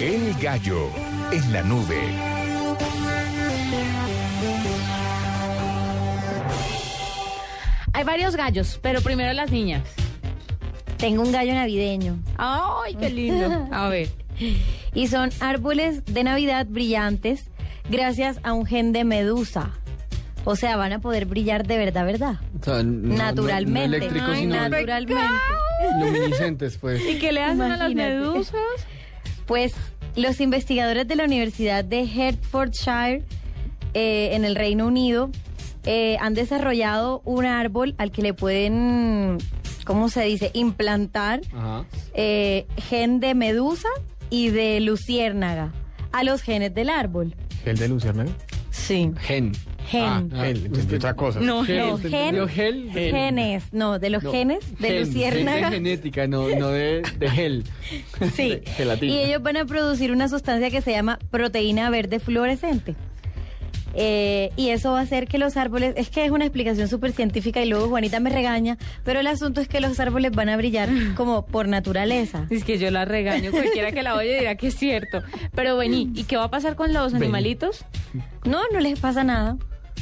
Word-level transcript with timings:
El 0.00 0.34
gallo 0.40 0.90
en 1.32 1.52
la 1.52 1.62
nube. 1.62 2.00
Hay 7.92 8.04
varios 8.04 8.36
gallos, 8.36 8.78
pero 8.82 9.00
primero 9.00 9.32
las 9.32 9.50
niñas. 9.50 9.82
Tengo 10.98 11.22
un 11.22 11.32
gallo 11.32 11.54
navideño. 11.54 12.18
¡Ay, 12.36 12.94
qué 12.94 13.10
lindo! 13.10 13.68
A 13.72 13.88
ver. 13.88 14.08
Y 14.94 15.08
son 15.08 15.30
árboles 15.40 16.04
de 16.06 16.24
Navidad 16.24 16.66
brillantes 16.68 17.50
gracias 17.90 18.38
a 18.42 18.52
un 18.52 18.66
gen 18.66 18.92
de 18.92 19.04
medusa. 19.04 19.70
O 20.44 20.56
sea, 20.56 20.76
van 20.76 20.92
a 20.92 20.98
poder 21.00 21.26
brillar 21.26 21.66
de 21.66 21.76
verdad, 21.76 22.06
¿verdad? 22.06 22.34
O 22.60 22.64
sea, 22.64 22.82
no- 22.82 23.08
no- 23.08 23.16
Naturalmente. 23.16 23.88
No, 23.88 23.96
eléctricos, 23.96 24.28
Ay, 24.30 24.40
sino 24.40 24.54
Naturalmente. 24.56 25.24
luminiscentes, 26.00 26.78
pues. 26.78 27.02
¿Y 27.06 27.18
qué 27.18 27.32
le 27.32 27.42
hacen 27.42 27.62
a 27.62 27.76
las 27.76 27.94
medusas? 27.94 28.56
Pues 29.48 29.72
los 30.14 30.40
investigadores 30.40 31.08
de 31.08 31.16
la 31.16 31.24
Universidad 31.24 31.84
de 31.84 32.02
Hertfordshire 32.02 33.24
eh, 33.94 34.30
en 34.34 34.44
el 34.44 34.54
Reino 34.54 34.86
Unido 34.86 35.30
eh, 35.84 36.18
han 36.20 36.34
desarrollado 36.34 37.22
un 37.24 37.46
árbol 37.46 37.94
al 37.96 38.12
que 38.12 38.20
le 38.20 38.34
pueden, 38.34 39.38
¿cómo 39.86 40.10
se 40.10 40.22
dice?, 40.24 40.50
implantar 40.52 41.40
Ajá. 41.54 41.86
eh, 42.12 42.66
gen 42.76 43.20
de 43.20 43.34
medusa 43.34 43.88
y 44.28 44.50
de 44.50 44.80
luciérnaga 44.80 45.72
a 46.12 46.24
los 46.24 46.42
genes 46.42 46.74
del 46.74 46.90
árbol. 46.90 47.34
¿Gel 47.64 47.78
de 47.78 47.88
luciérnaga? 47.88 48.30
Sí. 48.70 49.10
Gen. 49.20 49.52
Gen. 49.88 50.02
Ah, 50.04 50.44
gel, 50.44 50.66
entendí 50.66 50.94
otra 50.96 51.14
cosa. 51.14 51.40
No, 51.40 51.64
Gen. 51.64 51.78
No, 51.78 51.94
¿usted 51.94 52.10
gen- 52.10 52.18
entendió 52.20 52.48
gel? 52.48 52.90
gen. 52.92 53.10
Genes, 53.14 53.64
no, 53.72 53.98
de 53.98 54.10
los 54.10 54.22
No, 54.22 54.30
genes 54.32 54.78
de 54.78 54.88
gen, 54.88 55.00
luciérnaga. 55.00 55.70
de 55.70 55.76
genética, 55.76 56.26
no, 56.26 56.48
no 56.56 56.68
de, 56.68 57.02
de 57.18 57.30
gel. 57.30 57.64
Sí. 58.34 58.50
De 58.50 58.62
gelatina. 58.76 59.12
Y 59.12 59.18
ellos 59.18 59.42
van 59.42 59.56
a 59.56 59.64
producir 59.64 60.12
una 60.12 60.28
sustancia 60.28 60.70
que 60.70 60.82
se 60.82 60.90
llama 60.92 61.18
proteína 61.30 61.88
verde 61.90 62.20
fluorescente. 62.20 62.94
Eh, 63.94 64.50
y 64.56 64.68
eso 64.68 64.92
va 64.92 65.00
a 65.00 65.02
hacer 65.02 65.26
que 65.26 65.38
los 65.38 65.56
árboles, 65.56 65.94
es 65.96 66.10
que 66.10 66.24
es 66.24 66.30
una 66.30 66.44
explicación 66.44 66.86
súper 66.88 67.12
científica 67.12 67.62
y 67.64 67.68
luego 67.68 67.88
Juanita 67.88 68.20
me 68.20 68.30
regaña, 68.30 68.76
pero 69.02 69.18
el 69.20 69.26
asunto 69.26 69.60
es 69.62 69.66
que 69.66 69.80
los 69.80 69.98
árboles 69.98 70.30
van 70.32 70.50
a 70.50 70.56
brillar 70.56 70.88
como 71.16 71.46
por 71.46 71.66
naturaleza. 71.66 72.46
Es 72.50 72.62
que 72.64 72.78
yo 72.78 72.90
la 72.90 73.06
regaño. 73.06 73.50
Cualquiera 73.50 73.90
que 73.90 74.02
la 74.02 74.14
oye 74.14 74.38
dirá 74.38 74.54
que 74.56 74.68
es 74.68 74.76
cierto. 74.76 75.22
Pero 75.54 75.76
vení, 75.78 76.10
¿y 76.14 76.24
qué 76.24 76.36
va 76.36 76.44
a 76.44 76.50
pasar 76.50 76.76
con 76.76 76.92
los 76.92 77.14
animalitos? 77.14 77.84
No, 78.44 78.60
no 78.72 78.78
les 78.80 79.00
pasa 79.00 79.24
nada. 79.24 79.56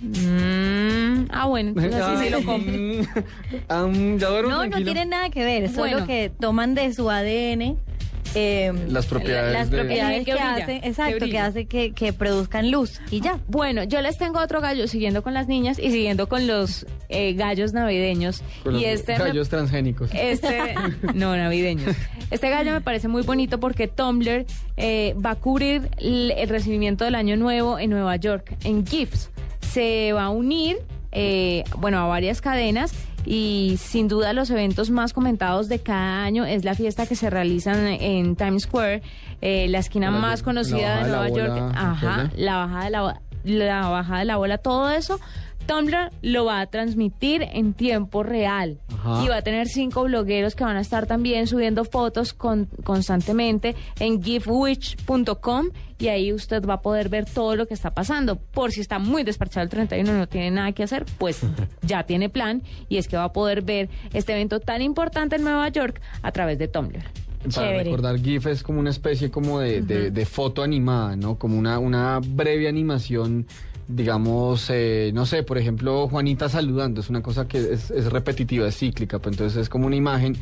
Mm, 0.00 1.26
ah, 1.30 1.46
bueno, 1.46 1.68
entonces 1.70 1.94
así 2.00 2.24
sí 2.24 2.30
lo 2.30 2.44
compro. 2.44 2.72
Mm, 3.90 4.16
ya 4.18 4.28
duermo 4.28 4.50
No, 4.50 4.56
no 4.56 4.60
tranquilo. 4.62 4.84
tienen 4.92 5.08
nada 5.10 5.30
que 5.30 5.44
ver, 5.44 5.68
solo 5.68 5.80
Bueno. 5.92 6.06
que 6.06 6.30
toman 6.40 6.74
de 6.74 6.92
su 6.92 7.10
ADN 7.10 7.76
eh, 8.36 8.72
Las 8.88 9.06
propiedades 9.06 9.52
las 9.52 9.70
de- 9.70 9.78
propiedades 9.78 10.18
Que 10.24 10.32
que, 10.32 10.38
hacen, 10.40 10.80
exacto, 10.84 11.26
que, 11.26 11.38
hace 11.38 11.66
que, 11.66 11.92
que 11.92 12.12
produzcan 12.12 12.70
luz 12.70 13.00
y 13.10 13.20
ya. 13.20 13.40
Bueno, 13.48 13.82
yo 13.84 14.00
les 14.02 14.18
tengo 14.18 14.38
otro 14.40 14.60
gallo 14.60 14.86
siguiendo 14.86 15.22
con 15.24 15.34
las 15.34 15.48
niñas 15.48 15.80
y 15.80 15.90
siguiendo 15.90 16.28
con 16.28 16.46
los 16.46 16.86
eh, 17.08 17.32
gallos 17.34 17.72
navideños. 17.72 18.42
Con 18.62 18.74
los 18.74 18.82
y 18.82 18.84
este 18.84 19.14
me- 19.14 19.24
gallos 19.24 19.48
transgénicos. 19.48 20.10
Este, 20.14 20.74
no, 21.14 21.36
navideños. 21.36 21.96
Este 22.30 22.50
gallo 22.50 22.70
me 22.72 22.80
parece 22.80 23.08
muy 23.08 23.22
bonito 23.22 23.58
porque 23.58 23.88
Tumblr 23.88 24.46
eh, 24.76 25.14
va 25.24 25.32
a 25.32 25.34
cubrir 25.34 25.88
el, 25.98 26.30
el 26.36 26.48
recibimiento 26.48 27.04
del 27.04 27.16
año 27.16 27.36
nuevo 27.36 27.80
en 27.80 27.90
Nueva 27.90 28.14
York, 28.14 28.54
en 28.62 28.86
GIFs. 28.86 29.30
Se 29.72 30.12
va 30.12 30.24
a 30.24 30.30
unir, 30.30 30.78
eh, 31.12 31.64
bueno, 31.78 31.98
a 31.98 32.06
varias 32.06 32.40
cadenas 32.40 32.92
y 33.26 33.76
sin 33.78 34.08
duda 34.08 34.32
los 34.32 34.50
eventos 34.50 34.90
más 34.90 35.12
comentados 35.12 35.68
de 35.68 35.78
cada 35.80 36.24
año 36.24 36.44
es 36.44 36.64
la 36.64 36.74
fiesta 36.74 37.06
que 37.06 37.14
se 37.14 37.28
realiza 37.30 37.72
en, 37.92 38.34
Times 38.36 38.62
Square, 38.64 39.02
eh, 39.42 39.66
la 39.68 39.78
esquina 39.78 40.10
La- 40.10 40.18
más 40.18 40.42
conocida 40.42 41.02
de 41.04 41.08
Nueva 41.08 41.28
York. 41.28 41.50
bola, 41.50 41.72
Ajá, 41.76 42.16
¿verdad? 42.16 42.32
la 42.36 42.56
bajada 42.56 42.84
de 42.84 42.90
la, 42.90 43.20
la 43.44 43.88
bajada 43.88 44.18
de 44.20 44.24
la 44.24 44.36
bola, 44.36 44.58
todo 44.58 44.90
eso. 44.90 45.20
Tumblr 45.70 46.10
lo 46.22 46.44
va 46.46 46.60
a 46.60 46.66
transmitir 46.66 47.42
en 47.42 47.74
tiempo 47.74 48.22
real 48.24 48.78
Ajá. 48.92 49.24
y 49.24 49.28
va 49.28 49.36
a 49.36 49.42
tener 49.42 49.68
cinco 49.68 50.02
blogueros 50.04 50.54
que 50.56 50.64
van 50.64 50.76
a 50.76 50.80
estar 50.80 51.06
también 51.06 51.46
subiendo 51.46 51.84
fotos 51.84 52.32
con- 52.32 52.66
constantemente 52.82 53.76
en 54.00 54.20
gifwitch.com 54.22 55.68
y 55.98 56.08
ahí 56.08 56.32
usted 56.32 56.64
va 56.66 56.74
a 56.74 56.80
poder 56.80 57.08
ver 57.08 57.26
todo 57.26 57.56
lo 57.56 57.66
que 57.66 57.74
está 57.74 57.92
pasando. 57.92 58.36
Por 58.36 58.72
si 58.72 58.80
está 58.80 58.98
muy 58.98 59.22
desparchado 59.22 59.64
el 59.64 59.68
31 59.70 60.10
y 60.12 60.14
no 60.18 60.26
tiene 60.28 60.50
nada 60.50 60.72
que 60.72 60.82
hacer, 60.82 61.04
pues 61.18 61.40
ya 61.82 62.04
tiene 62.04 62.28
plan 62.28 62.62
y 62.88 62.96
es 62.96 63.06
que 63.06 63.16
va 63.16 63.24
a 63.24 63.32
poder 63.32 63.62
ver 63.62 63.88
este 64.12 64.32
evento 64.32 64.60
tan 64.60 64.82
importante 64.82 65.36
en 65.36 65.44
Nueva 65.44 65.68
York 65.68 66.00
a 66.22 66.32
través 66.32 66.58
de 66.58 66.68
Tumblr. 66.68 67.02
Para 67.40 67.50
Chévere. 67.68 67.84
recordar, 67.84 68.18
GIF 68.18 68.46
es 68.48 68.62
como 68.62 68.80
una 68.80 68.90
especie 68.90 69.30
como 69.30 69.60
de, 69.60 69.80
de- 69.82 70.10
de 70.10 70.26
foto 70.26 70.62
animada, 70.62 71.16
¿no? 71.16 71.36
Como 71.38 71.58
una, 71.58 71.78
una 71.78 72.20
breve 72.22 72.68
animación, 72.68 73.46
digamos, 73.94 74.68
eh, 74.70 75.10
no 75.14 75.26
sé, 75.26 75.42
por 75.42 75.58
ejemplo, 75.58 76.08
Juanita 76.08 76.48
saludando, 76.48 77.00
es 77.00 77.10
una 77.10 77.22
cosa 77.22 77.46
que 77.46 77.58
es, 77.58 77.90
es 77.90 78.06
repetitiva, 78.12 78.66
es 78.68 78.76
cíclica, 78.78 79.18
pues 79.18 79.34
entonces 79.34 79.62
es 79.62 79.68
como 79.68 79.86
una 79.86 79.96
imagen 79.96 80.36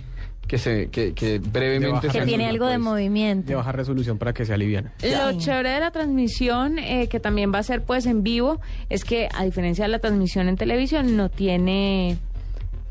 que 0.47 0.57
se 0.57 0.89
que, 0.89 1.13
que 1.13 1.41
brevemente 1.41 2.09
Que 2.09 2.23
tiene 2.23 2.47
algo 2.47 2.65
de 2.67 2.77
pues. 2.77 2.85
movimiento. 2.85 3.49
De 3.49 3.55
baja 3.55 3.71
resolución 3.73 4.17
para 4.17 4.33
que 4.33 4.47
se 4.47 4.55
alivian. 4.55 4.93
Lo 5.03 5.31
Sí. 5.33 5.39
chévere 5.39 5.69
de 5.71 5.81
la 5.81 5.91
transmisión, 5.91 6.79
eh, 6.79 7.09
que 7.09 7.21
también 7.21 7.53
va 7.53 7.59
a 7.59 7.63
ser 7.63 7.83
pues 7.85 8.07
en 8.07 8.23
vivo, 8.23 8.59
es 8.89 9.05
que 9.05 9.29
a 9.35 9.45
diferencia 9.45 9.85
de 9.85 9.89
la 9.91 9.99
transmisión 9.99 10.49
en 10.49 10.57
televisión, 10.57 11.17
no 11.19 11.29
tiene 11.29 12.17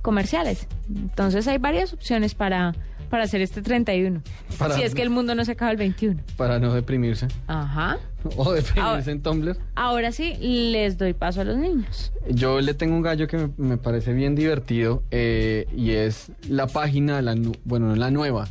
comerciales. 0.08 0.68
Entonces 0.90 1.46
hay 1.50 1.58
varias 1.58 1.92
opciones 1.92 2.34
para, 2.34 2.74
para 3.10 3.26
hacer 3.26 3.42
este 3.42 3.62
31. 3.62 4.22
Para- 4.58 4.74
Si 4.78 4.82
es 4.84 4.96
que 4.96 5.02
el 5.02 5.10
mundo 5.10 5.36
no 5.36 5.44
se 5.44 5.52
acaba 5.52 5.70
el 5.72 5.76
21. 5.76 6.22
Para 6.38 6.60
no 6.60 6.74
deprimirse. 6.74 7.28
Ajá. 7.48 7.98
O 8.38 8.54
deprimirse 8.54 8.80
Ahora- 8.80 9.04
en 9.12 9.22
Tumblr. 9.22 9.58
Ahora 9.76 10.14
sí, 10.14 10.34
les 10.40 10.98
doy 10.98 11.12
paso 11.14 11.42
a 11.42 11.44
los 11.44 11.58
niños. 11.58 12.14
Yo 12.30 12.62
le 12.62 12.74
tengo 12.74 12.96
un 12.96 13.02
gallo 13.02 13.28
que 13.28 13.36
me, 13.38 13.50
me 13.58 13.76
parece 13.78 14.14
bien 14.14 14.34
divertido 14.34 15.04
eh, 15.12 15.68
y 15.76 15.92
es 15.92 16.32
la 16.48 16.68
página, 16.68 17.22
la 17.22 17.36
bueno, 17.66 17.88
no 17.88 17.96
la 17.98 18.10
nueva, 18.10 18.48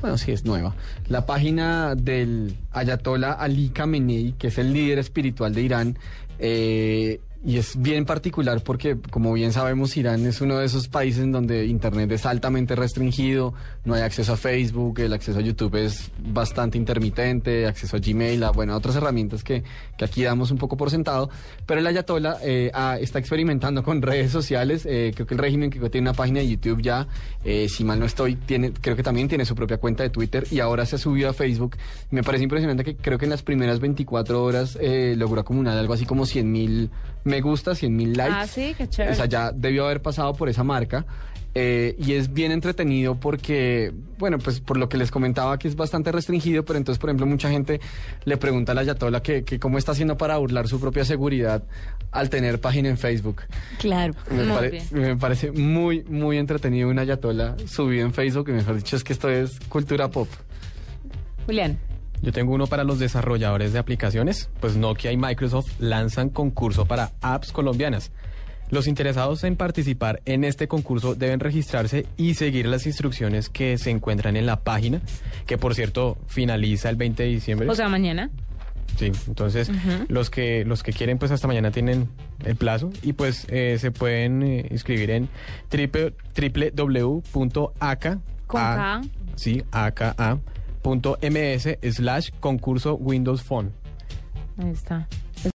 bueno, 0.00 0.18
sí 0.18 0.32
es 0.32 0.44
nueva, 0.44 0.74
la 1.08 1.24
página 1.24 1.94
del 1.94 2.56
Ayatollah 2.72 3.30
Ali 3.32 3.68
Khamenei, 3.68 4.34
que 4.36 4.48
es 4.48 4.58
el 4.58 4.72
líder 4.72 4.98
espiritual 4.98 5.54
de 5.54 5.62
Irán. 5.62 5.98
eh, 6.40 7.20
y 7.46 7.58
es 7.58 7.80
bien 7.80 8.04
particular 8.04 8.60
porque, 8.64 8.98
como 9.10 9.32
bien 9.32 9.52
sabemos, 9.52 9.96
Irán 9.96 10.26
es 10.26 10.40
uno 10.40 10.58
de 10.58 10.66
esos 10.66 10.88
países 10.88 11.22
en 11.22 11.30
donde 11.30 11.66
Internet 11.66 12.10
es 12.10 12.26
altamente 12.26 12.74
restringido, 12.74 13.54
no 13.84 13.94
hay 13.94 14.02
acceso 14.02 14.32
a 14.32 14.36
Facebook, 14.36 14.98
el 14.98 15.12
acceso 15.12 15.38
a 15.38 15.42
YouTube 15.42 15.76
es 15.76 16.10
bastante 16.18 16.76
intermitente, 16.76 17.66
acceso 17.66 17.96
a 17.96 18.00
Gmail, 18.00 18.42
a, 18.42 18.50
bueno, 18.50 18.72
a 18.72 18.76
otras 18.76 18.96
herramientas 18.96 19.44
que, 19.44 19.62
que 19.96 20.04
aquí 20.04 20.24
damos 20.24 20.50
un 20.50 20.58
poco 20.58 20.76
por 20.76 20.90
sentado. 20.90 21.30
Pero 21.66 21.78
el 21.78 21.86
Ayatollah 21.86 22.38
eh, 22.42 22.72
ah, 22.74 22.98
está 23.00 23.20
experimentando 23.20 23.84
con 23.84 24.02
redes 24.06 24.32
sociales, 24.32 24.84
eh, 24.84 25.12
creo 25.14 25.28
que 25.28 25.34
el 25.34 25.38
régimen 25.38 25.70
que 25.70 25.78
tiene 25.88 26.10
una 26.10 26.16
página 26.16 26.40
de 26.40 26.48
YouTube 26.48 26.82
ya, 26.82 27.06
eh, 27.44 27.68
si 27.68 27.84
mal 27.84 28.00
no 28.00 28.06
estoy, 28.06 28.34
tiene, 28.34 28.72
creo 28.72 28.96
que 28.96 29.04
también 29.04 29.28
tiene 29.28 29.44
su 29.44 29.54
propia 29.54 29.76
cuenta 29.76 30.02
de 30.02 30.10
Twitter 30.10 30.48
y 30.50 30.58
ahora 30.58 30.84
se 30.84 30.96
ha 30.96 30.98
subido 30.98 31.30
a 31.30 31.32
Facebook. 31.32 31.76
Me 32.10 32.24
parece 32.24 32.42
impresionante 32.42 32.82
que 32.82 32.96
creo 32.96 33.18
que 33.18 33.26
en 33.26 33.30
las 33.30 33.44
primeras 33.44 33.78
24 33.78 34.42
horas 34.42 34.76
eh, 34.80 35.14
logró 35.16 35.42
acumular 35.42 35.78
algo 35.78 35.92
así 35.92 36.06
como 36.06 36.26
100 36.26 36.50
mil 36.50 36.90
me 37.36 37.40
gusta, 37.42 37.74
100 37.74 37.94
mil 37.94 38.12
likes. 38.16 38.34
Ah, 38.34 38.46
sí, 38.46 38.74
qué 38.76 38.88
chévere. 38.88 39.12
O 39.12 39.16
sea, 39.16 39.26
ya 39.26 39.52
debió 39.52 39.84
haber 39.84 40.00
pasado 40.00 40.32
por 40.34 40.48
esa 40.48 40.64
marca. 40.64 41.04
eh, 41.58 41.96
y 41.98 42.12
es 42.12 42.34
bien 42.34 42.52
entretenido 42.52 43.14
porque, 43.14 43.90
bueno, 44.18 44.36
pues 44.38 44.60
por 44.60 44.76
lo 44.76 44.90
que 44.90 44.98
les 44.98 45.10
comentaba 45.10 45.58
que 45.58 45.68
es 45.68 45.74
bastante 45.74 46.12
restringido, 46.12 46.66
pero 46.66 46.76
entonces, 46.78 46.98
por 47.00 47.08
ejemplo, 47.08 47.24
mucha 47.26 47.48
gente 47.50 47.80
le 48.26 48.36
pregunta 48.36 48.72
a 48.72 48.74
la 48.74 48.82
Ayatollah 48.82 49.22
que, 49.22 49.42
que 49.42 49.58
cómo 49.58 49.78
está 49.78 49.92
haciendo 49.92 50.18
para 50.18 50.36
burlar 50.36 50.68
su 50.68 50.78
propia 50.78 51.06
seguridad 51.06 51.62
al 52.12 52.28
tener 52.28 52.60
página 52.60 52.90
en 52.90 52.98
Facebook. 52.98 53.42
Claro. 53.78 54.12
Me, 54.30 54.44
Muy 54.44 54.54
pare- 54.54 54.70
bien. 54.70 54.84
me 54.92 55.16
parece 55.16 55.50
muy, 55.50 56.04
muy 56.04 56.36
entretenido 56.36 56.90
una 56.90 57.00
Ayatollah 57.02 57.56
subido 57.66 58.04
en 58.04 58.12
Facebook 58.12 58.50
y 58.50 58.52
mejor 58.52 58.76
dicho 58.76 58.94
es 58.96 59.02
que 59.02 59.14
esto 59.14 59.30
es 59.30 59.58
cultura 59.70 60.10
pop. 60.10 60.28
Julián. 61.46 61.78
Yo 62.26 62.32
tengo 62.32 62.52
uno 62.52 62.66
para 62.66 62.82
los 62.82 62.98
desarrolladores 62.98 63.72
de 63.72 63.78
aplicaciones. 63.78 64.50
Pues 64.58 64.76
Nokia 64.76 65.12
y 65.12 65.16
Microsoft 65.16 65.70
lanzan 65.78 66.28
concurso 66.28 66.84
para 66.84 67.12
apps 67.20 67.52
colombianas. 67.52 68.10
Los 68.68 68.88
interesados 68.88 69.44
en 69.44 69.54
participar 69.54 70.22
en 70.24 70.42
este 70.42 70.66
concurso 70.66 71.14
deben 71.14 71.38
registrarse 71.38 72.04
y 72.16 72.34
seguir 72.34 72.66
las 72.66 72.84
instrucciones 72.84 73.48
que 73.48 73.78
se 73.78 73.90
encuentran 73.90 74.36
en 74.36 74.44
la 74.44 74.58
página, 74.64 75.02
que 75.46 75.56
por 75.56 75.76
cierto 75.76 76.18
finaliza 76.26 76.90
el 76.90 76.96
20 76.96 77.22
de 77.22 77.28
diciembre. 77.28 77.68
O 77.70 77.76
sea, 77.76 77.88
mañana. 77.88 78.28
Sí, 78.98 79.12
entonces 79.28 79.70
los 80.08 80.28
que 80.28 80.64
los 80.64 80.82
que 80.82 80.92
quieren 80.92 81.18
pues 81.18 81.30
hasta 81.30 81.46
mañana 81.46 81.70
tienen 81.70 82.08
el 82.44 82.56
plazo 82.56 82.90
y 83.02 83.12
pues 83.12 83.46
eh, 83.50 83.76
se 83.78 83.92
pueden 83.92 84.42
eh, 84.42 84.66
inscribir 84.72 85.10
en 85.10 85.28
triple, 85.68 86.12
www.aka 86.76 88.18
Con 88.48 88.60
K. 88.60 89.00
sí, 89.36 89.62
aka.ms 89.70 90.56
slash 91.92 92.30
concurso 92.40 92.96
Windows 92.96 93.42
Phone. 93.42 93.72
Ahí 94.58 94.70
está. 94.70 95.08